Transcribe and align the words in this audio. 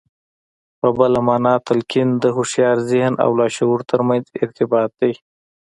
په 0.79 0.87
بله 0.97 1.19
مانا 1.27 1.53
تلقين 1.67 2.09
د 2.23 2.25
هوښيار 2.35 2.77
ذهن 2.91 3.13
او 3.23 3.29
لاشعور 3.39 3.79
ترمنځ 3.91 4.25
ارتباط 4.43 4.91
دی. 5.01 5.13